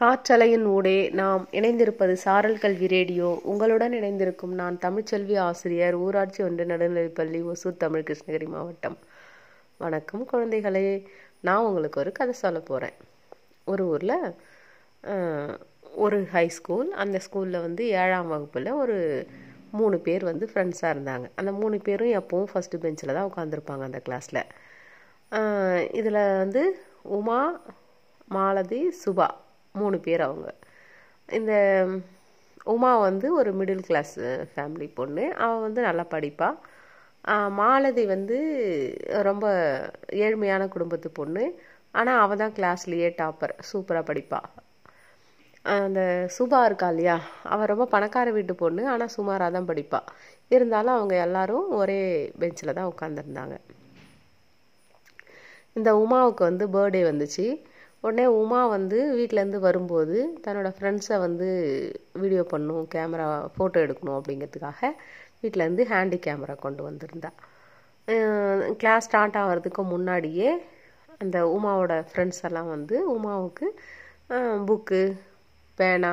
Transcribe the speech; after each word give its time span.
காற்றலையின் 0.00 0.66
ஊடே 0.74 0.98
நாம் 1.18 1.42
இணைந்திருப்பது 1.58 2.12
சாரல் 2.22 2.60
கல்வி 2.60 2.86
ரேடியோ 2.92 3.26
உங்களுடன் 3.50 3.94
இணைந்திருக்கும் 3.98 4.54
நான் 4.60 4.76
தமிழ்ச்செல்வி 4.84 5.34
ஆசிரியர் 5.46 5.96
ஊராட்சி 6.04 6.40
ஒன்று 6.46 6.64
நடுநிலைப்பள்ளி 6.70 7.40
ஒசூர் 7.50 7.76
தமிழ் 7.82 8.06
கிருஷ்ணகிரி 8.08 8.46
மாவட்டம். 8.54 8.96
வணக்கம் 9.82 10.22
குழந்தைகளே. 10.30 10.84
நான் 11.48 11.66
உங்களுக்கு 11.66 12.00
ஒரு 12.04 12.12
கதை 12.20 12.36
சொல்ல 12.40 12.62
போகிறேன் 12.70 12.96
ஒரு 13.72 13.84
ஊரில் 13.92 14.16
ஒரு 16.04 16.20
ஹை 16.32 16.46
ஸ்கூல் 16.58 16.88
அந்த 17.04 17.20
ஸ்கூலில் 17.26 17.64
வந்து 17.66 17.84
ஏழாம் 18.04 18.32
வகுப்பில் 18.34 18.72
ஒரு 18.84 18.96
மூணு 19.80 19.98
பேர் 20.08 20.26
வந்து 20.30 20.48
ஃப்ரெண்ட்ஸாக 20.54 20.94
இருந்தாங்க. 20.96 21.28
அந்த 21.40 21.54
மூணு 21.60 21.82
பேரும் 21.90 22.14
எப்பவும் 22.20 22.50
ஃபஸ்ட்டு 22.54 22.82
பெஞ்சில் 22.86 23.16
தான் 23.18 23.30
உட்காந்துருப்பாங்க 23.32 23.90
அந்த 23.90 24.02
கிளாஸில் 24.08 24.42
இதில் 26.00 26.22
வந்து 26.42 26.64
உமா 27.18 27.40
மாலதி 28.38 28.82
சுபா. 29.04 29.30
மூணு 29.74 29.96
பேர் 30.06 30.22
அவங்க. 30.28 30.48
இந்த 31.38 31.52
உமா 32.74 32.92
வந்து 33.08 33.26
ஒரு 33.40 33.50
மிடில் 33.58 33.86
கிளாஸ் 33.88 34.14
ஃபேமிலி 34.52 34.88
பொண்ணு. 34.98 35.24
அவள் 35.44 35.64
வந்து 35.66 35.80
நல்லா 35.88 36.04
படிப்பாள் 36.14 36.58
மாலதி 37.60 38.04
வந்து 38.14 38.36
ரொம்ப 39.28 39.46
ஏழ்மையான 40.26 40.62
குடும்பத்து 40.74 41.08
பொண்ணு. 41.18 41.44
ஆனால் 41.94 42.20
அவள் 42.24 42.40
தான் 42.42 42.56
கிளாஸ்லேயே 42.58 43.08
டாப்பர் 43.20 43.54
சூப்பராக 43.70 44.04
படிப்பாள் 44.10 44.48
அந்த 45.64 46.00
சுபா 46.36 46.58
இருக்கா 46.68 46.88
இல்லையா? 46.92 47.16
அவள் 47.52 47.70
ரொம்ப 47.72 47.84
பணக்கார 47.94 48.28
வீட்டு 48.36 48.54
பொண்ணு 48.62 48.82
ஆனால் 48.92 49.14
சுமாராக 49.16 49.54
தான் 49.56 49.68
படிப்பாள் 49.70 50.06
இருந்தாலும் 50.50 50.96
அவங்க 50.98 51.14
எல்லாரும் 51.26 51.66
ஒரே 51.80 51.98
பெஞ்சில் 52.42 52.76
தான் 52.78 52.90
உட்காந்துருந்தாங்க 52.92 53.56
இந்த 55.76 55.90
உமாவுக்கு 56.02 56.42
வந்து 56.48 56.64
பர்த்டே 56.76 57.02
வந்துச்சு. 57.08 57.44
உடனே 58.04 58.24
உமா 58.40 58.60
வந்து 58.74 58.98
வீட்டிலேருந்து 59.18 59.58
வரும்போது 59.68 60.16
தன்னோட 60.44 60.68
ஃப்ரெண்ட்ஸை 60.76 61.16
வந்து 61.26 61.48
வீடியோ 62.22 62.42
பண்ணும் 62.52 62.84
கேமரா 62.94 63.26
ஃபோட்டோ 63.56 63.78
எடுக்கணும் 63.86 64.18
அப்படிங்கிறதுக்காக 64.18 64.90
வீட்டிலேருந்து 65.42 65.84
ஹேண்டி 65.92 66.18
கேமரா 66.26 66.54
கொண்டு 66.66 66.82
வந்திருந்தா. 66.88 67.30
கிளாஸ் 68.80 69.06
ஸ்டார்ட் 69.08 69.38
ஆகிறதுக்கு 69.42 69.82
முன்னாடியே 69.94 70.50
அந்த 71.22 71.38
உமாவோட 71.56 71.94
ஃப்ரெண்ட்ஸ் 72.10 72.42
எல்லாம் 72.48 72.70
வந்து 72.76 72.96
உமாவுக்கு 73.14 73.66
புக்கு 74.68 75.02
பேனா 75.78 76.12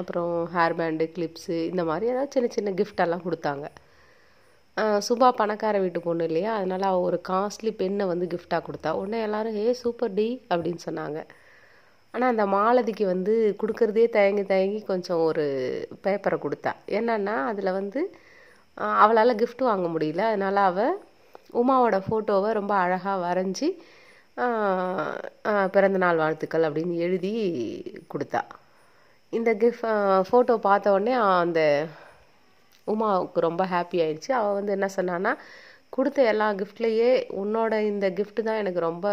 அப்புறம் 0.00 0.32
ஹேர் 0.54 0.76
பேண்டு 0.78 1.04
கிளிப்ஸு 1.16 1.56
இந்த 1.72 1.82
மாதிரி 1.90 2.10
ஏதாவது 2.12 2.34
சின்ன 2.34 2.48
சின்ன 2.56 2.70
கிஃப்டெல்லாம் 2.80 3.24
கொடுத்தாங்க. 3.26 3.66
சுபா 5.06 5.28
பணக்கார 5.40 5.76
வீட்டு 5.82 6.00
பொண்ணு 6.06 6.24
இல்லையா? 6.28 6.50
அதனால் 6.58 6.84
அவள் 6.90 7.06
ஒரு 7.08 7.18
காஸ்ட்லி 7.28 7.70
பெண்ணை 7.80 8.04
வந்து 8.12 8.26
கிஃப்டாக 8.32 8.62
கொடுத்தா. 8.66 8.90
உடனே 9.00 9.18
எல்லாரும் 9.26 9.58
ஏ 9.64 9.66
சூப்பர் 9.82 10.14
டி 10.18 10.28
அப்படின்னு 10.52 10.80
சொன்னாங்க. 10.88 11.18
ஆனால் 12.14 12.32
அந்த 12.32 12.44
மாலதிக்கு 12.56 13.04
வந்து 13.12 13.34
கொடுக்குறதே 13.60 14.04
தயங்கி 14.16 14.44
தயங்கி 14.52 14.80
கொஞ்சம் 14.90 15.22
ஒரு 15.28 15.44
பேப்பரை 16.06 16.38
கொடுத்தா. 16.44 16.72
என்னன்னா 16.98 17.36
அதில் 17.50 17.76
வந்து 17.78 18.00
அவளால் 19.04 19.40
கிஃப்ட் 19.42 19.64
வாங்க 19.70 19.86
முடியல. 19.94 20.22
அதனால் 20.32 20.60
அவள் 20.70 20.94
உமாவோட 21.62 21.96
ஃபோட்டோவை 22.06 22.50
ரொம்ப 22.60 22.72
அழகாக 22.84 23.16
வரைஞ்சி 23.26 23.68
பிறந்தநாள் 25.74 26.20
வாழ்த்துக்கள் 26.22 26.66
அப்படின்னு 26.68 26.94
எழுதி 27.06 27.32
கொடுத்தா. 28.12 28.42
இந்த 29.32 29.50
கிஃப்ட் 29.62 29.86
ஃபோட்டோ 30.28 30.54
பார்த்த 30.68 30.96
உடனே 30.96 31.14
அந்த 31.44 31.60
உமாவுக்கு 32.92 33.38
ரொம்ப 33.48 33.62
ஹாப்பி 33.74 33.98
ஆயிடுச்சு. 34.04 34.30
அவள் 34.40 34.58
வந்து 34.58 34.74
என்ன 34.76 34.88
சொன்னான்னா 34.98 35.32
கொடுத்த 35.96 36.20
எல்லா 36.32 36.46
கிஃப்ட்லேயே 36.60 37.10
உன்னோட 37.42 37.72
இந்த 37.90 38.06
கிஃப்ட் 38.18 38.40
தான் 38.48 38.60
எனக்கு 38.62 38.80
ரொம்ப 38.88 39.06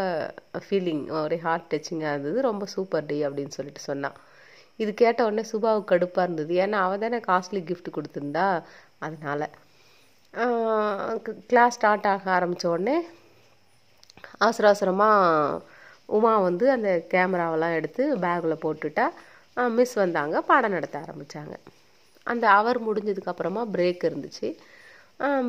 ஃபீலிங் 0.66 1.04
ஒரே 1.22 1.38
ஹார்ட் 1.48 1.68
டச்சிங்காக 1.74 2.14
இருந்தது. 2.14 2.38
ரொம்ப 2.50 2.66
சூப்பர் 2.76 3.08
டே 3.10 3.18
அப்படின்னு 3.28 3.56
சொல்லிட்டு 3.58 3.82
சொன்னான் 3.90 4.18
இது 4.84 4.92
கேட்ட 5.02 5.20
உடனே 5.28 5.44
சுபாவுக்கு 5.52 5.92
கடுப்பாக 5.92 6.26
இருந்தது. 6.28 6.54
ஏன்னா 6.64 6.78
அவள் 6.86 7.04
தானே 7.04 7.20
காஸ்ட்லி 7.28 7.62
கிஃப்ட் 7.70 7.96
கொடுத்துருந்தா. 7.98 8.46
அதனால் 9.06 9.48
கிளாஸ் 11.52 11.78
ஸ்டார்ட் 11.78 12.08
ஆக 12.12 12.32
ஆரம்பித்த 12.38 12.66
உடனே 12.76 12.98
அவசர 14.46 14.68
அவசரமாக 14.72 15.62
உமா 16.18 16.32
வந்து 16.48 16.66
அந்த 16.76 16.90
கேமராவெல்லாம் 17.14 17.76
எடுத்து 17.80 18.04
பேக்கில் 18.24 18.62
போட்டுட்டா 18.64 19.06
மிஸ் 19.78 19.96
வந்தாங்க. 20.04 20.36
பாடம் 20.50 20.76
நடத்த 20.78 20.96
ஆரம்பித்தாங்க 21.06 21.56
அந்த 22.28 22.46
அவர் 22.60 22.80
முடிஞ்சதுக்கப்புறமா 22.88 23.62
பிரேக் 23.76 24.04
இருந்துச்சு. 24.10 24.50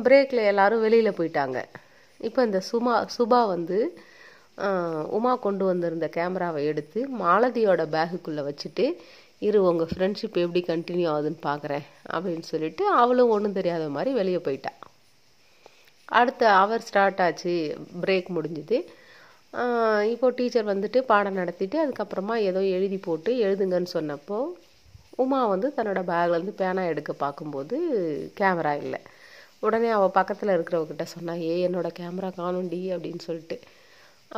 பிரேக்கில் 0.05 0.47
எல்லோரும் 0.51 0.83
வெளியில் 0.85 1.17
போயிட்டாங்க. 1.19 1.59
இப்போ 2.27 2.39
இந்த 2.47 2.59
சுமா 2.69 2.95
சுபா 3.17 3.39
வந்து 3.55 3.77
உமா 5.17 5.33
கொண்டு 5.45 5.63
வந்திருந்த 5.69 6.07
கேமராவை 6.15 6.61
எடுத்து 6.71 6.99
மாலதியோட 7.21 7.81
பேகுக்குள்ளே 7.95 8.41
வச்சுட்டு 8.49 8.85
இரு 9.47 9.59
உங்கள் 9.69 9.91
ஃப்ரெண்ட்ஷிப் 9.91 10.37
எப்படி 10.43 10.61
கண்டினியூ 10.67 11.07
ஆகுதுன்னு 11.13 11.41
பார்க்குறேன் 11.47 11.85
அப்படின்னு 12.15 12.45
சொல்லிட்டு 12.51 12.83
அவளும் 13.01 13.31
ஒன்றும் 13.35 13.57
தெரியாத 13.59 13.85
மாதிரி 13.95 14.11
வெளியே 14.19 14.39
போயிட்டா. 14.47 14.71
அடுத்த 16.19 16.43
அவர் 16.63 16.85
ஸ்டார்ட் 16.87 17.21
ஆச்சு 17.25 17.53
பிரேக் 18.03 18.29
முடிஞ்சுது. 18.37 18.77
இப்போது 20.13 20.35
டீச்சர் 20.37 20.69
வந்துட்டு 20.71 20.99
பாடம் 21.11 21.39
நடத்திட்டு 21.41 21.77
அதுக்கப்புறமா 21.85 22.35
ஏதோ 22.49 22.61
எழுதி 22.77 22.97
போட்டு 23.07 23.31
எழுதுங்கன்னு 23.45 23.91
சொன்னப்போ 23.97 24.39
உமா 25.21 25.39
வந்து 25.53 25.67
தன்னோட 25.77 26.01
பேக்லேருந்து 26.09 26.53
பேனா 26.61 26.83
எடுக்க 26.91 27.11
பார்க்கும்போது 27.23 27.77
கேமரா 28.39 28.73
இல்லை. 28.83 28.99
உடனே 29.65 29.89
அவள் 29.97 30.15
பக்கத்தில் 30.17 30.53
இருக்கிறவகிட்ட 30.55 31.05
சொன்னா 31.15 31.33
ஏ 31.49 31.53
என்னோடய 31.67 31.97
கேமரா 31.99 32.29
காணும்டி 32.39 32.81
அப்படின்னு 32.93 33.21
சொல்லிட்டு. 33.27 33.57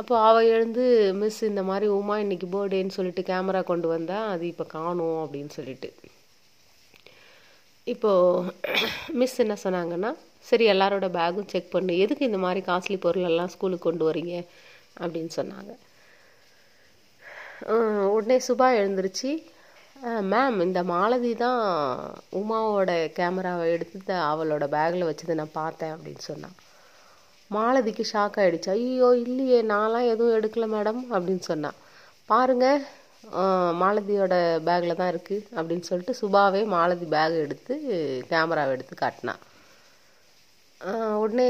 அப்போ 0.00 0.14
அவள் 0.28 0.50
எழுந்து 0.54 0.84
மிஸ் 1.20 1.40
இந்த 1.50 1.62
மாதிரி 1.70 1.86
உமா 1.98 2.16
இன்னைக்கு 2.24 2.46
பர்த்டேன்னு 2.54 2.96
சொல்லிட்டு 2.98 3.22
கேமரா 3.30 3.62
கொண்டு 3.70 3.88
வந்தா 3.94 4.18
அது 4.34 4.44
இப்போ 4.52 4.64
காணும் 4.76 5.18
அப்படின்னு 5.24 5.52
சொல்லிட்டு. 5.58 5.90
இப்போது 7.86 8.52
மிஸ் 9.20 9.40
என்ன 9.44 9.56
சொன்னாங்கன்னா 9.64 10.10
சரி 10.48 10.64
எல்லாரோட 10.72 11.06
பேகும் 11.18 11.50
செக் 11.52 11.74
பண்ணு. 11.74 11.92
எதுக்கு 12.04 12.28
இந்த 12.30 12.38
மாதிரி 12.44 12.60
காஸ்ட்லி 12.68 12.96
பொருளெல்லாம் 13.04 13.52
ஸ்கூலுக்கு 13.54 13.86
கொண்டு 13.88 14.04
வரீங்க 14.08 14.34
அப்படின்னு 15.02 15.32
சொன்னாங்க. 15.40 15.72
உடனே 18.14 18.38
சுபா 18.48 18.66
எழுந்திருச்சு. 18.80 19.30
மேம் 20.04 20.60
இந்த 20.60 20.82
மாலதி 20.84 21.34
தான் 21.34 21.60
உமாவோட 22.32 23.12
கேமராவை 23.14 23.70
எடுத்து 23.70 24.14
அவளோட 24.14 24.64
பேக்கில் 24.68 25.08
வச்சது 25.08 25.34
நான் 25.34 25.52
பார்த்தேன் 25.52 25.92
அப்படின்னு 25.92 26.18
சொன்னான் 26.18 26.56
மாலதிக்கு 27.50 28.04
ஷாக் 28.12 28.38
ஆகிடுச்சு 28.38 28.70
ஐயோ 28.70 29.14
இல்லையே 29.16 29.62
நான்லாம் 29.62 30.06
எதுவும் 30.06 30.36
எடுக்கல 30.38 30.66
மேடம் 30.66 31.02
அப்படின்னு 31.12 31.38
சொன்னான் 31.38 31.78
பாருங்கள் 32.26 32.80
மாலதியோட 33.72 34.34
பேக்கில் 34.64 34.96
தான் 34.96 35.12
இருக்குது 35.12 35.46
அப்படின்னு 35.56 35.80
சொல்லிட்டு 35.80 36.14
சுபாவே 36.20 36.66
மாலதி 36.66 37.06
பேக் 37.06 37.42
எடுத்து 37.44 37.74
கேமராவை 38.30 38.72
எடுத்து 38.72 38.94
காட்டினான் 38.94 39.42
உடனே 41.16 41.48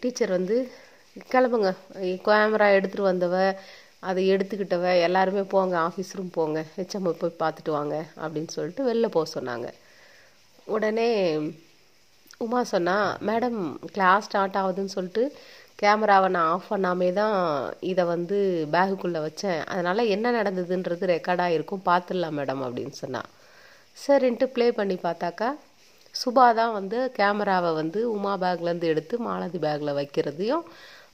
டீச்சர் 0.00 0.30
வந்து 0.30 0.56
கிளம்புங்க. 1.30 1.70
கேமரா 2.24 2.66
எடுத்துகிட்டு 2.76 3.10
வந்தவ 3.12 3.36
அதை 4.08 4.22
எடுத்துக்கிட்டவ 4.34 4.86
எல்லாருமே 5.06 5.42
போங்க 5.54 5.74
ஆஃபீஸ் 5.88 6.14
ரூம் 6.18 6.30
போங்க 6.38 6.60
ஹெச்எம் 6.76 7.08
போய் 7.20 7.40
பார்த்துட்டு 7.42 7.70
வாங்க 7.78 7.96
அப்படின்னு 8.22 8.50
சொல்லிட்டு 8.56 8.88
வெளில 8.90 9.08
போக 9.16 9.26
சொன்னாங்க. 9.36 9.68
உடனே 10.74 11.08
உமா 12.44 12.60
சொன்னா 12.72 12.96
மேடம் 13.28 13.58
கிளாஸ் 13.94 14.26
ஸ்டார்ட் 14.28 14.58
ஆகுதுன்னு 14.62 14.94
சொல்லிட்டு 14.96 15.24
கேமராவை 15.82 16.28
நான் 16.34 16.50
ஆஃப் 16.54 16.70
பண்ணாமே 16.72 17.08
தான் 17.20 17.36
இதை 17.90 18.02
வந்து 18.14 18.36
பேகுக்குள்ளே 18.74 19.20
வச்சேன். 19.26 19.60
அதனால் 19.72 20.10
என்ன 20.14 20.32
நடந்ததுன்றது 20.38 21.04
ரெக்கார்டாக 21.14 21.56
இருக்கும் 21.56 21.86
பார்த்துடலாம் 21.90 22.36
மேடம் 22.40 22.62
அப்படின்னு 22.66 22.94
சொன்னான் 23.02 23.30
சரின்ட்டு 23.96 24.46
ப்ளே 24.54 24.66
பண்ணி 24.78 24.96
பார்த்தாக்கா 25.06 25.48
சுபா 26.14 26.46
தான் 26.60 26.74
வந்து 26.78 26.98
கேமராவை 27.18 27.70
வந்து 27.80 28.00
உமா 28.16 28.34
பேக்லேருந்து 28.42 28.90
எடுத்து 28.92 29.14
மாலதி 29.26 29.58
பேக்கில் 29.64 29.96
வைக்கிறதையும் 30.00 30.64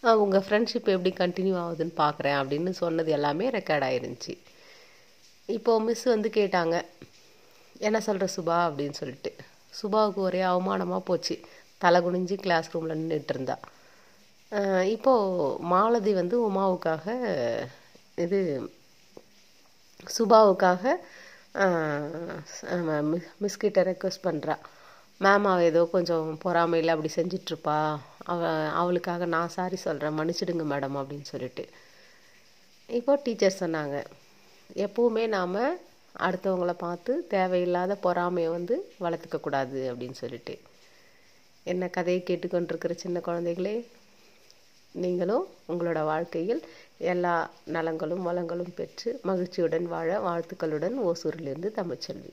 உங்கள் 0.02 0.44
ஃப்ரெண்ட்ஷிப் 0.44 0.90
எப்படி 0.94 1.10
கண்டினியூ 1.18 1.56
ஆகுதுன்னு 1.62 1.94
பார்க்குறேன் 2.02 2.36
அப்படின்னு 2.40 2.70
சொன்னது 2.82 3.10
எல்லாமே 3.16 3.46
ரெக்கார்ட் 3.56 3.86
ஆயிருந்துச்சு. 3.88 4.34
இப்போது 5.56 5.84
மிஸ் 5.86 6.04
வந்து 6.14 6.28
கேட்டாங்க 6.38 6.76
என்ன 7.88 7.98
சொல்கிற 8.06 8.26
சுபா? 8.36 8.58
அப்படின்னு 8.68 8.96
சொல்லிட்டு. 9.00 9.30
சுபாவுக்கு 9.80 10.20
ஒரே 10.28 10.40
அவமானமாக 10.52 11.02
போச்சு. 11.10 11.36
தலை 11.84 11.98
குனிஞ்சு 12.06 12.36
கிளாஸ் 12.44 12.70
ரூமில் 12.72 12.98
நின்றுட்டு 13.00 13.34
இருந்தா. 13.34 13.56
இப்போது 14.94 15.56
மாலதி 15.72 16.12
வந்து 16.20 16.36
உமாவுக்காக 16.48 17.06
இது 18.24 18.38
சுபாவுக்காக 20.16 20.82
மிஸ்கிட்ட 23.42 23.80
ரெக்வஸ்ட் 23.90 24.26
பண்ணுறா 24.28 24.54
மேம் 25.24 25.46
அவள் 25.50 25.68
ஏதோ 25.70 25.82
கொஞ்சம் 25.94 26.26
பொறாமையில் 26.44 26.92
அப்படி 26.94 27.10
செஞ்சிட்ருப்பா 27.16 27.78
அவ 28.32 28.48
அவளுக்காக 28.80 29.26
நான் 29.34 29.54
சாரி 29.56 29.78
சொல்கிறேன் 29.86 30.16
மன்னிச்சிடுங்க 30.18 30.64
மேடம் 30.72 30.96
அப்படின்னு 31.00 31.26
சொல்லிட்டு. 31.32 31.64
இப்போ 32.88 33.12
டீச்சர் 33.24 33.60
சொன்னாங்க 33.62 33.96
எப்போவுமே 34.84 35.24
நாம் 35.36 35.56
அடுத்தவங்கள 36.26 36.72
பார்த்து 36.84 37.12
தேவையில்லாத 37.34 37.92
பொறாமையை 38.06 38.50
வந்து 38.56 38.76
வளர்த்துக்கக்கூடாது 39.04 39.80
அப்படின்னு 39.90 40.18
சொல்லிட்டு. 40.22 40.54
என்ன 41.66 41.88
கதையை 41.96 42.20
கேட்டுக்கொண்டிருக்கிற 42.28 42.94
சின்ன 43.04 43.20
குழந்தைகளே 43.28 43.74
நீங்களும் 44.94 45.44
உங்களோட 45.72 46.00
வாழ்க்கையில் 46.12 46.62
எல்லா 47.12 47.34
நலங்களும் 47.76 48.24
வளங்களும் 48.28 48.72
பெற்று 48.78 49.10
மகிழ்ச்சியுடன் 49.28 49.86
வாழ 49.92 50.08
வாழ்த்துக்களுடன் 50.26 50.96
ஓசூரிலிருந்து 51.08 51.70
தமிழ்ச்செல்வி. 51.80 52.32